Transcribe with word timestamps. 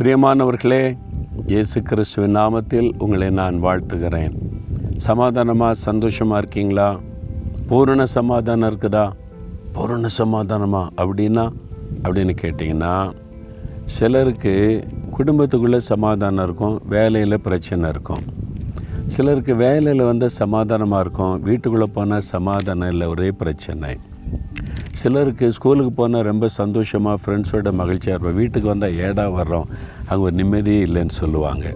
பிரியமானவர்களே 0.00 0.96
இயேசு 1.46 1.82
கிறிஸ்துவின் 1.82 2.36
நாமத்தில் 2.36 2.86
உங்களை 2.98 3.30
நான் 3.30 3.62
வாழ்த்துகிறேன். 3.64 4.32
சமாதானமாக 4.96 5.74
சந்தோஷமாக 5.74 6.38
இருக்கீங்களா? 6.38 7.00
பூரண 7.68 8.06
சமாதானம் 8.06 8.70
இருக்குதா? 8.70 9.12
பூரண 9.72 10.06
சமாதானமா 10.18 10.82
அப்படின்னா 10.96 11.44
அப்படின்னு 12.02 12.34
கேட்டிங்கன்னா 12.42 13.12
சிலருக்கு 13.84 14.54
குடும்பத்துக்குள்ளே 15.18 15.76
சமாதானம் 15.76 16.44
இருக்கும் 16.44 16.80
வேலையில் 16.86 17.40
பிரச்சனை 17.40 17.88
இருக்கும். 17.88 18.24
சிலருக்கு 19.06 19.54
வேலையில் 19.54 20.04
வந்து 20.04 20.30
சமாதானமாக 20.30 21.00
இருக்கும் 21.00 21.42
வீட்டுக்குள்ளே 21.42 21.90
போனால் 21.98 22.28
சமாதானம் 22.34 22.88
இல்லை 22.88 23.08
ஒரே 23.08 23.30
பிரச்சனை. 23.30 23.98
சிலருக்கு 24.98 25.46
ஸ்கூலுக்கு 25.56 25.92
போனால் 25.98 26.26
ரொம்ப 26.28 26.46
சந்தோஷமாக 26.60 27.18
ஃப்ரெண்ட்ஸோட 27.22 27.70
மகிழ்ச்சியாக 27.80 28.14
இருப்போம். 28.16 28.38
வீட்டுக்கு 28.40 28.68
வந்தால் 28.72 28.96
ஏடா 29.06 29.24
வர்றோம்? 29.38 29.68
அங்கே 30.08 30.22
ஒரு 30.26 30.34
நிம்மதியே 30.40 30.80
இல்லைன்னு 30.86 31.14
சொல்லுவாங்க. 31.22 31.66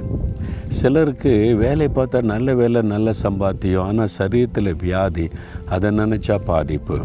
சிலருக்கு 0.79 1.33
வேலை 1.63 1.89
பார்த்தா 1.99 2.21
நல்ல 2.33 2.55
வேலை 2.61 2.81
நல்ல 2.95 3.11
சம்பாத்தியம் 3.25 3.87
ஆனால் 3.89 4.15
சரீரத்தில் 4.19 4.73
வியாதி 4.85 5.27
அதை 5.75 5.91
நினச்சா 6.01 6.39
பாதிப்பு. 6.51 6.99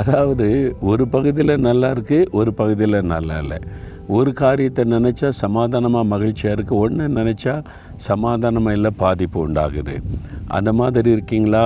அதாவது 0.00 0.48
ஒரு 0.90 1.04
பகுதியில் 1.14 1.64
நல்லா 1.68 1.88
இருக்குது 1.94 2.28
ஒரு 2.40 2.50
பகுதியில் 2.60 3.08
நல்லா 3.14 3.38
இல்லை. 3.44 3.60
ஒரு 4.18 4.30
காரியத்தை 4.42 4.82
நினச்சா 4.96 5.28
சமாதானமாக 5.44 6.10
மகிழ்ச்சியாக 6.12 6.56
இருக்குது 6.56 6.80
ஒன்று 6.84 7.04
நினச்சா 7.18 7.54
சமாதானமாக 8.08 8.76
இல்லை 8.78 8.90
பாதிப்பு 9.04 9.38
உண்டாகுது. 9.46 9.96
அந்த 10.58 10.70
மாதிரி 10.80 11.10
இருக்கீங்களா? 11.16 11.64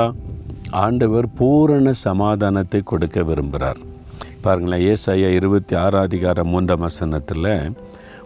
ஆண்டவர் 0.74 1.28
பூரண 1.34 1.92
சமாதானத்தை 1.92 2.80
கொடுக்க 2.84 3.22
விரும்புகிறார். 3.22 3.80
பாருங்களேன் 4.40 4.94
ஏசாயா 4.94 5.28
இருபத்தி 5.28 5.76
ஆறாதிகாரம் 5.76 6.52
மூன்றாம் 6.54 6.80
வசனத்தில் 6.80 7.72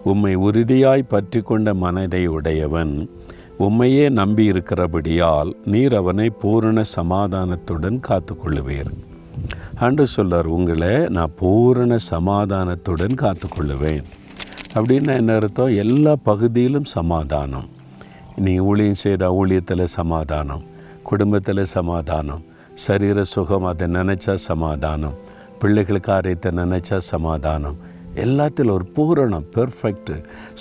உம்மை 0.05 0.37
உறுதியாய் 0.37 1.03
பற்றி 1.09 1.41
கொண்ட 1.41 1.75
மனதை 1.75 2.27
உடையவன் 2.27 3.11
உம்மையே 3.59 4.11
நம்பி 4.11 4.45
இருக்கிறபடியால் 4.45 5.57
நீர் 5.65 5.95
அவனை 5.95 6.31
பூரண 6.31 6.83
சமாதானத்துடன் 6.83 8.01
காத்துக்கொள்ளுவீர். 8.09 8.93
அன்று 9.75 10.07
சொல்லார் 10.07 10.47
உங்களை 10.47 11.09
நான் 11.09 11.35
பூரண 11.37 11.97
சமாதானத்துடன் 12.11 13.15
காத்துக்கொள்ளுவேன். 13.15 14.07
அப்படின்னு 14.75 15.17
என்ன 15.17 15.35
அர்த்தம்? 15.35 15.75
எல்லா 15.75 16.17
பகுதியிலும் 16.23 16.85
சமாதானம். 16.85 17.69
நீ 18.37 18.59
ஊழியம் 18.59 19.03
செய்த 19.05 19.31
ஊழியத்தில் 19.31 19.95
சமாதானம். 19.99 20.65
குடும்பத்தில் 21.11 21.63
சமாதானம் 21.77 22.43
சரீர 22.85 23.21
சுகம் 23.35 23.69
அதை 23.71 23.87
நினச்சா 23.99 24.35
சமாதானம் 24.49 25.17
பிள்ளைகள் 25.61 26.07
காரியத்தை 26.09 26.51
நினச்சா 26.59 26.99
சமாதானம். 27.13 27.79
எல்லாத்திலும் 28.25 28.75
ஒரு 28.79 28.87
பூரணம் 28.97 29.47
பெர்ஃபெக்ட் 29.55 30.13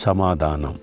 சமாதானம். 0.06 0.78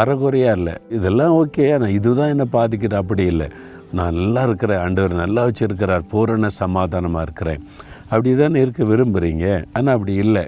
அறகுறையா 0.00 0.52
இல்லை. 0.58 0.74
இதெல்லாம் 0.96 1.34
ஓகே 1.40 1.64
ஆனால் 1.74 1.94
இதுதான் 1.98 2.32
என்னை 2.34 2.46
பாதிக்கிற 2.56 2.94
அப்படி 3.02 3.24
இல்லை. 3.32 3.48
நான் 3.96 4.16
நல்லா 4.20 4.42
இருக்கிறேன் 4.48 4.82
ஆண்டவர் 4.84 5.20
நல்லா 5.22 5.42
வச்சுருக்கிறார் 5.48 6.06
பூரண 6.12 6.48
சமாதானமாக 6.62 7.26
இருக்கிறேன். 7.28 7.62
அப்படி 8.10 8.30
தானே 8.42 8.62
இருக்க 8.64 8.84
விரும்புகிறீங்க 8.92 9.46
ஆனால் 9.76 9.94
அப்படி 9.96 10.14
இல்லை. 10.24 10.44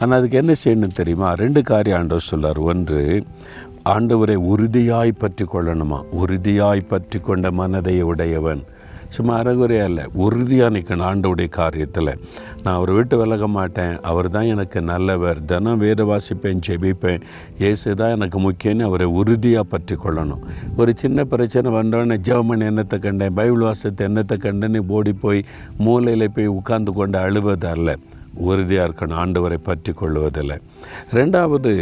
ஆனால் 0.00 0.16
அதுக்கு 0.18 0.40
என்ன 0.42 0.52
செய்யணும் 0.64 0.98
தெரியுமா? 1.00 1.28
ரெண்டு 1.44 1.60
காரியம் 1.70 1.98
ஆண்டவர் 2.00 2.28
சொல்லார் 2.32 2.60
ஒன்று 2.70 3.00
ஆண்டவரை 3.92 4.34
உறுதியாய் 4.52 5.10
பற்றி 5.22 5.44
கொள்ளணுமா 5.52 5.98
உறுதியாய் 6.20 6.88
பற்றி 6.92 7.18
கொண்ட 7.26 7.46
மனதை 7.58 7.94
உடையவன். 8.10 8.62
சும்மா 9.14 9.32
அறகுறையாக 9.40 9.88
இல்லை 9.90 10.04
உறுதியாக 10.24 10.72
நிற்கணும் 10.76 11.06
ஆண்டவுடைய 11.08 11.48
காரியத்தில். 11.58 12.10
நான் 12.62 12.76
அவர் 12.76 12.92
விட்டு 12.98 13.16
விலக 13.20 13.46
மாட்டேன் 13.56 13.92
அவர் 14.10 14.28
தான் 14.36 14.48
எனக்கு 14.54 14.78
நல்லவர் 14.92 15.42
தினம் 15.50 15.82
வேத 15.84 16.04
வாசிப்பேன் 16.10 16.64
ஜெபிப்பேன். 16.68 17.26
இயேசு 17.62 17.94
தான் 18.00 18.14
எனக்கு 18.16 18.40
முக்கியம்னு 18.46 18.88
அவரை 18.88 19.08
உறுதியாக 19.20 19.70
பற்றி 19.74 19.96
கொள்ளணும் 20.04 20.42
ஒரு 20.80 20.94
சின்ன 21.02 21.26
பிரச்சனை 21.34 21.70
வந்தோடனே 21.78 22.18
ஜெவமன் 22.30 22.66
என்னத்தை 22.70 22.98
கண்டேன்? 23.06 23.36
பைபிள் 23.40 23.66
வாசத்தை 23.68 24.08
என்னத்தை 24.10 24.38
கண்டேன்னு 24.46 24.82
ஓடி 24.98 25.14
போய் 25.26 25.46
மூலையில் 25.86 26.34
போய் 26.38 26.54
உட்கார்ந்து 26.58 26.94
கொண்டு 27.00 27.18
அழுவது 27.26 27.68
அல்ல. 27.74 27.98
உறுதியாக 28.46 28.86
இருக்கணும் 28.86 29.18
ஆண்டவரை 29.22 29.58
பற்றி 29.66 29.90
கொள்வதில்லை 29.98 30.56
ரெண்டாவது 31.18 31.72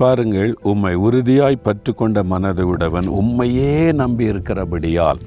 பாருங்கள் 0.00 0.50
உம்மை 0.70 0.92
உறுதியாய் 1.06 1.64
பற்றுக்கொண்ட 1.66 1.96
கொண்ட 2.00 2.22
மனதை 2.32 2.64
உடவன் 2.72 3.08
உம்மையே 3.20 3.72
நம்பி 4.00 4.24
இருக்கிறபடியால். 4.32 5.20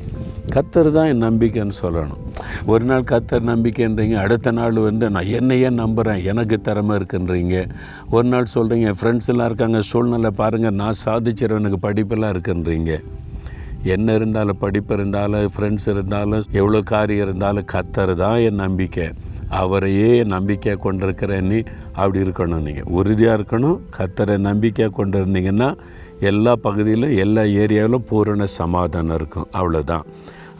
கத்தர் 0.54 0.90
தான் 0.96 1.10
என் 1.12 1.24
நம்பிக்கைன்னு 1.26 1.76
சொல்லணும். 1.82 2.22
ஒரு 2.72 2.84
நாள் 2.90 3.06
கத்தர் 3.12 3.46
நம்பிக்கைன்றீங்க 3.50 4.16
அடுத்த 4.24 4.52
நாள் 4.60 4.80
வந்து 4.88 5.06
நான் 5.16 5.32
என்னையே 5.40 5.70
நம்புகிறேன் 5.82 6.24
எனக்கு 6.32 6.58
திறமை 6.68 6.96
இருக்குன்றீங்க. 7.00 7.58
ஒரு 8.16 8.28
நாள் 8.34 8.54
சொல்கிறீங்க 8.56 8.88
என் 8.92 9.00
ஃப்ரெண்ட்ஸ் 9.02 9.30
எல்லாம் 9.34 9.50
இருக்காங்க 9.52 9.82
சூழ்நிலை 9.90 10.32
பாருங்கள் 10.42 10.80
நான் 10.82 11.02
சாதிச்சிருவனுக்கு 11.06 11.80
படிப்பெல்லாம் 11.88 12.34
இருக்குன்றீங்க. 12.36 12.94
என்ன 13.96 14.14
இருந்தாலும் 14.20 14.62
படிப்பு 14.66 14.94
இருந்தாலும் 14.98 15.54
ஃப்ரெண்ட்ஸ் 15.56 15.88
இருந்தாலும் 15.94 16.44
எவ்வளோ 16.62 16.82
காரியம் 16.94 17.26
இருந்தாலும் 17.28 17.70
கத்தர் 17.76 18.14
தான் 18.24 18.38
என் 18.48 18.62
நம்பிக்கை. 18.66 19.08
அவரையே 19.62 20.12
நம்பிக்கையாக 20.34 20.82
கொண்டிருக்கிறேன் 20.86 21.48
நீ 21.52 21.60
அப்படி 22.00 22.20
இருக்கணும் 22.26 22.66
நீங்கள் 22.68 22.90
உறுதியாக 23.00 23.38
இருக்கணும். 23.40 23.80
கத்தரை 23.98 24.36
நம்பிக்கையாக 24.50 24.96
கொண்டு 25.00 25.18
இருந்தீங்கன்னா 25.22 25.70
எல்லா 26.30 26.54
பகுதியிலும் 26.66 27.16
எல்லா 27.24 27.44
ஏரியாவிலும் 27.62 28.08
பூரண 28.12 28.46
சமாதானம் 28.60 29.18
இருக்கும். 29.20 29.48
அவ்வளோதான் 29.60 30.06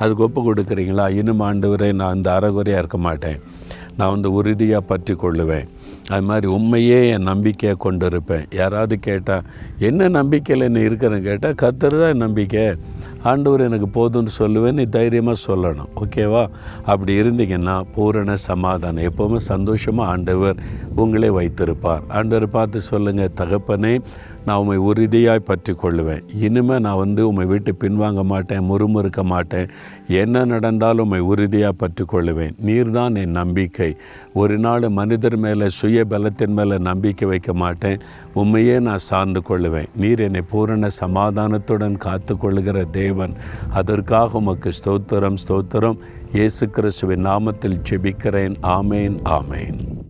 அதுக்கு 0.02 0.26
ஒப்பு 0.28 0.42
கொடுக்குறீங்களா? 0.48 1.06
இன்னும் 1.20 1.44
ஆண்டவரே 1.48 1.90
நான் 2.00 2.14
அந்த 2.16 2.30
அறகுறையாக 2.38 2.82
இருக்க 2.84 2.98
மாட்டேன். 3.08 3.40
நான் 3.98 4.14
வந்து 4.16 4.30
உறுதியாக 4.40 4.90
பற்றி 4.92 5.14
கொள்ளுவேன். 5.24 5.68
அது 6.14 6.24
மாதிரி 6.30 6.48
உண்மையே 6.56 6.98
என் 7.16 7.30
நம்பிக்கையை 7.32 7.76
கொண்டு 7.86 8.06
இருப்பேன் 8.12 8.46
யாராவது 8.60 8.96
கேட்டால் 9.08 9.46
என்ன 9.90 10.08
நம்பிக்கையில் 10.18 10.68
என்ன 10.70 10.80
இருக்கிறேன்னு? 10.88 11.28
கேட்டால் 11.28 11.60
கத்தர் 11.64 11.96
தான் 12.02 12.12
என் 12.16 12.26
நம்பிக்கை. 12.26 12.66
ஆண்டவர் 13.24 13.62
எனக்கு 13.62 13.88
போதும்னு 13.96 14.32
சொல்லுவேன் 14.40 14.78
நீ 14.80 14.84
தைரியமாக 14.84 15.44
சொல்லணும். 15.48 15.90
ஓகேவா 16.02 16.50
அப்படி 16.86 17.22
இருந்தீங்கன்னா 17.22 17.76
பூரண 17.96 18.36
சமாதானம். 18.36 19.04
எப்போவுமே 19.10 19.36
சந்தோஷமாக 19.36 20.10
ஆண்டவர் 20.10 20.56
உங்களே 20.96 21.30
வைத்திருப்பார். 21.30 22.04
ஆண்டவர் 22.10 22.50
பார்த்து 22.50 22.82
சொல்லுங்கள் 22.82 23.36
தகப்பனே 23.42 23.94
நான் 24.46 24.60
உண்மை 24.62 24.78
உறுதியாய் 24.78 25.48
பற்றி 25.50 25.74
கொள்ளுவேன் 25.74 26.24
இனிமேல் 26.46 26.80
நான் 26.80 27.00
வந்து 27.02 27.28
உண்மை 27.28 27.46
விட்டு 27.46 27.76
பின்வாங்க 27.84 28.24
மாட்டேன் 28.24 28.66
முறுமுறுக்க 28.70 29.24
மாட்டேன். 29.24 29.70
என்ன 30.08 30.46
நடந்தாலும் 30.46 31.06
உண்மை 31.06 31.20
உறுதியாக 31.20 31.72
பற்றி 31.72 32.06
கொள்ளுவேன் 32.12 32.56
நீர்தான் 32.66 33.18
என் 33.22 33.32
நம்பிக்கை. 33.32 33.96
ஒரு 34.34 34.58
நாள் 34.58 34.90
மனிதர் 34.90 35.38
மேலே 35.38 35.70
சுய 35.70 36.06
பலத்தின் 36.06 36.54
மேலே 36.54 36.78
நம்பிக்கை 36.78 37.28
வைக்க 37.28 37.54
மாட்டேன். 37.54 38.02
உண்மையே 38.34 38.80
நான் 38.80 38.98
சார்ந்து 38.98 39.42
கொள்ளுவேன். 39.50 39.90
நீர் 39.96 40.20
என்னை 40.20 40.42
பூரண 40.42 40.88
சமாதானத்துடன் 40.88 41.98
காத்து 41.98 42.38
கொள்ளுகிற 42.38 42.84
தேவன். 42.84 43.34
அதற்காக 43.70 44.38
உமக்கு 44.38 44.72
ஸ்தோத்திரம் 44.84 45.42
ஸ்தோத்திரம். 45.48 46.00
இயேசு 46.34 46.70
கிறிஸ்துவின் 46.70 47.26
நாமத்தில் 47.26 47.82
ஜெபிக்கிறேன். 47.90 48.56
ஆமேன் 48.62 49.18
ஆமேன். 49.40 50.02